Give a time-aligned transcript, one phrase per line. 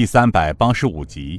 [0.00, 1.38] 第三百八十五集。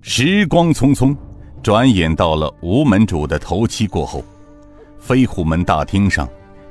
[0.00, 1.14] 时光匆匆，
[1.62, 4.24] 转眼到了吴门主的头七过后。
[4.98, 6.26] 飞虎门大厅上，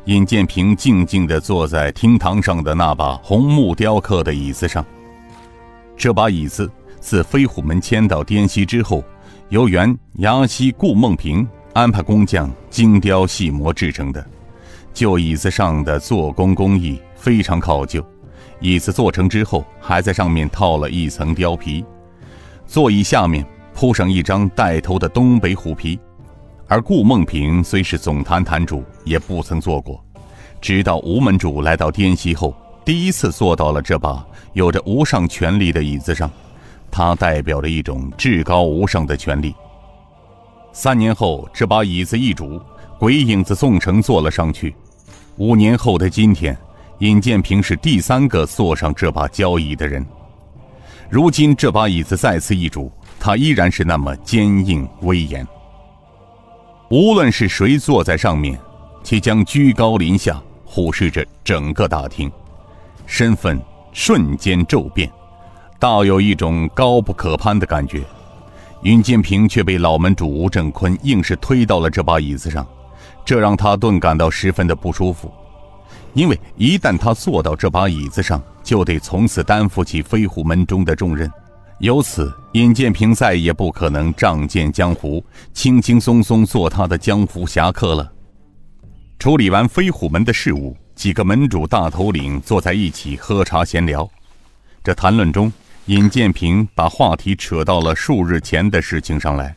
[0.06, 4.84] 尹建平静静地坐在厅堂上的那把红木雕刻的椅子上。
[5.96, 6.68] 这把椅子
[6.99, 9.04] 自飞虎门迁到滇西之后，
[9.49, 14.26] 由原崖西顾梦平安排工匠精雕细磨制成的。
[14.96, 18.04] 旧椅子上的做工工艺非常考究，
[18.62, 21.84] 椅子做成之后，还在上面套了一层貂皮，
[22.68, 23.44] 座椅下面
[23.74, 26.00] 铺上一张带头的东北虎皮。
[26.68, 30.02] 而顾梦平虽是总坛坛主，也不曾做过。
[30.62, 32.55] 直到吴门主来到滇西后，
[32.86, 36.30] 第一次坐到了这把有着无上权力的椅子上，
[36.91, 39.55] 它代表着一种至高无上的权力。
[40.72, 42.62] 三年后，这把椅子易主，
[43.00, 44.76] 鬼影子宋城坐了上去。
[45.38, 46.55] 五年后的今天，
[47.02, 50.05] 尹建平是第三个坐上这把交椅的人。
[51.10, 55.46] 如今这把椅子再次易主，他依然是那么坚硬威严。
[56.91, 58.55] 无论是谁坐在上面，
[59.02, 62.32] 即将居高临下，俯视着整个大厅，
[63.07, 63.60] 身份
[63.91, 65.11] 瞬间骤变，
[65.79, 68.03] 倒有一种高不可攀的感觉。
[68.83, 72.63] 尹建平却被老门主吴正坤硬是推到了这把椅子上，
[73.25, 75.33] 这让他顿感到十分的不舒服，
[76.13, 81.31] 因为一旦他坐到这把椅子上，就得从此担负起飞虎门中的重任。
[81.79, 85.23] 由此，尹建平再也不可能仗剑江湖，
[85.53, 88.11] 轻轻松松做他的江湖侠客了。
[89.17, 94.07] 处理完飞虎门的事务，几个门主大头领坐在一起喝茶闲聊。
[94.83, 95.51] 这谈论中，
[95.85, 99.55] 尹建平把话题扯到了数日前的事情上来。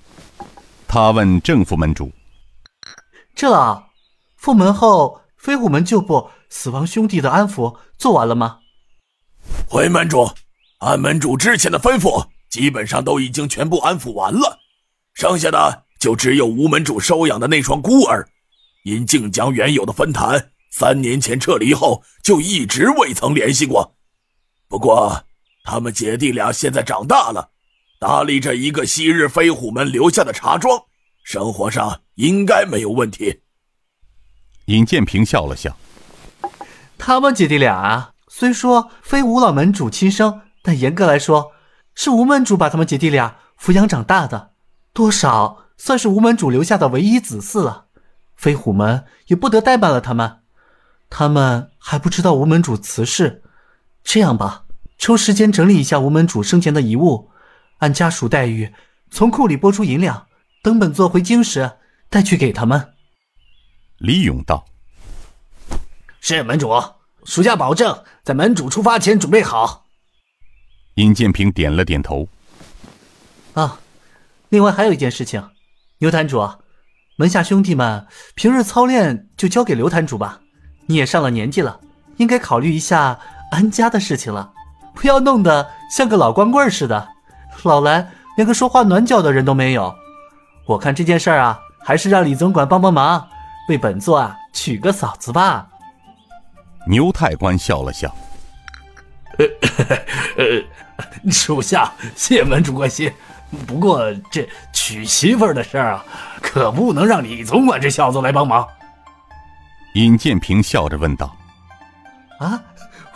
[0.87, 2.11] 他问正副门主
[3.35, 3.83] ：“这
[4.37, 8.61] 副，门后飞虎门旧部死亡兄弟的安抚做完了吗？”
[9.69, 10.27] 回门主。
[10.79, 14.59] 按门主之前的吩咐，基本上都已经全部安抚完了，
[15.15, 18.27] 剩下的就只有吴门主收养的那双孤儿。
[18.85, 23.97] 因靖江原有的分坛三年前撤离后，就一直未曾联系过。
[24.69, 25.25] 不过，
[25.63, 27.51] 他们姐弟俩现在长大了，
[27.99, 30.79] 打理着一个昔日飞虎门留下的茶庄，
[31.23, 33.41] 生活上应该没有问题。
[34.67, 35.77] 尹建平笑了笑
[36.99, 41.53] ：“他们姐弟俩啊虽说非吴老门主亲生。”但严格来说，
[41.95, 44.53] 是吴门主把他们姐弟俩抚养长大的，
[44.95, 47.85] 多少算是吴门主留下的唯一子嗣了。
[48.35, 50.39] 飞虎门也不得怠慢了他们，
[51.11, 53.43] 他们还不知道吴门主辞世。
[54.03, 54.65] 这样吧，
[54.97, 57.29] 抽时间整理一下吴门主生前的遗物，
[57.81, 58.73] 按家属待遇，
[59.11, 60.27] 从库里拨出银两，
[60.63, 61.73] 等本座回京时
[62.09, 62.94] 带去给他们。
[64.05, 64.67] 李勇道
[66.21, 66.71] ：“是门主，
[67.25, 69.87] 属下保证在门主出发前准备好。”
[70.97, 72.29] 尹建平点了点头。
[73.55, 73.81] 啊，
[74.51, 75.43] 另外还有一件事情，
[76.01, 76.47] 牛坛主，
[77.17, 80.39] 门下兄弟们平日操练就交给刘坛主吧。
[80.85, 81.81] 你也上了年纪了，
[82.19, 83.19] 应该考虑一下
[83.53, 84.53] 安家的事情了，
[84.95, 87.09] 不要弄得像个老光棍似的，
[87.63, 89.95] 老来连个说话暖脚的人都没有。
[90.67, 93.27] 我看这件事儿啊，还是让李总管帮帮忙，
[93.69, 95.67] 为本座啊娶个嫂子吧。
[96.87, 98.15] 牛太官笑了笑。
[99.39, 99.47] 呃
[100.37, 103.13] 呃，属下谢门主关心，
[103.67, 106.05] 不过这娶媳妇儿的事儿啊，
[106.41, 108.67] 可不能让李总管这小子来帮忙。
[109.95, 111.35] 尹建平笑着问道
[112.39, 112.63] ：“啊，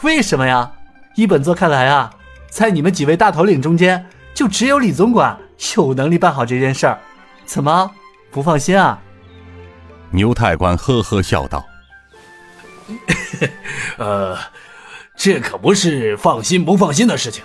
[0.03, 0.73] 为什么呀？
[1.15, 2.11] 依本座看来啊，
[2.51, 4.05] 在你们几位大头领中间，
[4.35, 5.37] 就只有李总管
[5.77, 6.99] 有能力办好这件事儿，
[7.45, 7.91] 怎么
[8.31, 9.01] 不放心啊？”
[10.11, 11.65] 牛太官呵呵笑道
[13.99, 14.37] ：“呃。”
[15.21, 17.43] 这可不是放心不放心的事情，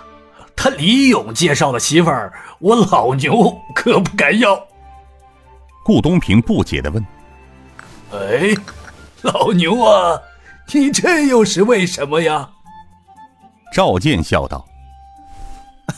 [0.55, 4.67] 他李勇介绍的媳妇儿，我老牛可不敢要。
[5.83, 7.03] 顾东平不解的问
[8.13, 8.53] ：“哎，
[9.23, 10.21] 老牛啊，
[10.71, 12.47] 你这又是为什么呀？”
[13.73, 14.63] 赵健笑道：“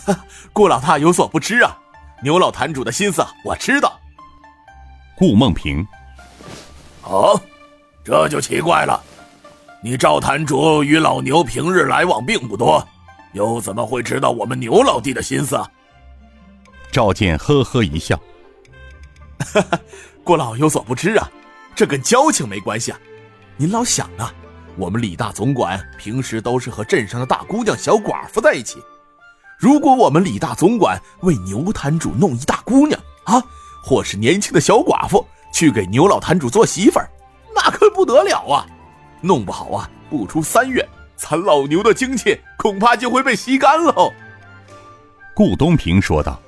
[0.53, 1.77] 顾老大有所不知啊，
[2.23, 3.99] 牛老坛主的心思我知道。”
[5.17, 5.85] 顾梦平
[7.05, 7.39] ：“哦，
[8.03, 9.01] 这就奇怪了。”
[9.83, 12.83] 你赵坛主与老牛平日来往并不多，
[13.33, 15.61] 又怎么会知道我们牛老弟的心思？
[16.91, 18.19] 赵健呵呵一笑
[19.53, 19.79] ：“哈哈，
[20.23, 21.29] 郭老有所不知啊，
[21.75, 22.99] 这跟交情没关系啊。
[23.57, 24.33] 您老想啊，
[24.75, 28.81] 我们李大总管平时都是和镇上的大姑娘、小寡妇在一起。
[29.59, 33.43] 如果我们李大总管为牛坛主弄一大姑娘啊，
[33.83, 37.09] 或是年轻的小寡妇去给牛老坛主做媳妇儿，
[37.55, 38.67] 那可不得了啊！”
[39.23, 40.85] 弄不好啊，不出三月，
[41.15, 44.11] 咱老牛的精气恐怕就会被吸干喽。
[45.33, 46.41] 顾东平说道：“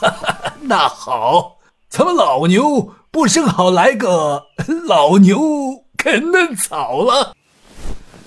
[0.62, 1.58] 那好，
[1.90, 4.46] 咱们老牛不正好来个
[4.86, 7.34] 老牛啃嫩草了？”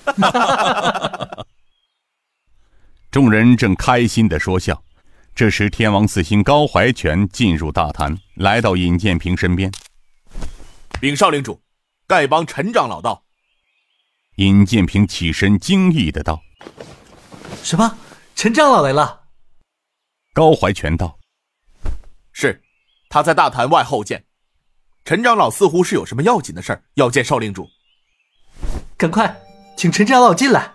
[3.10, 4.80] 众人正开心的说笑，
[5.34, 9.72] 这时天王四星高怀全进入大坛，来到尹建平身边。
[11.00, 11.60] 禀少领主，
[12.06, 13.24] 丐帮陈长老到。
[14.36, 16.40] 尹建平起身惊异的道
[17.62, 17.96] ：“什么？
[18.34, 19.22] 陈长老来了？”
[20.34, 21.18] 高怀全道
[22.32, 22.62] ：“是，
[23.08, 24.24] 他在大坛外候见。
[25.04, 27.68] 陈长老似乎是有什么要紧的事儿要见少领主。
[28.96, 29.34] 赶快
[29.76, 30.72] 请陈长老进来。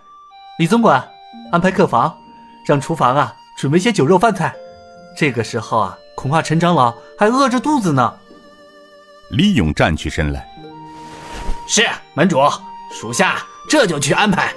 [0.58, 1.08] 李总管，
[1.52, 2.18] 安排客房。”
[2.64, 4.54] 让厨房啊准备些酒肉饭菜，
[5.16, 8.14] 这个时候啊，恐怕陈长老还饿着肚子呢。
[9.30, 10.46] 李勇站起身来，
[11.66, 12.38] 是门主，
[12.92, 14.52] 属下这就去安排。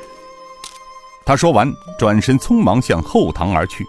[1.26, 3.86] 他说完，转身匆忙向后堂而去。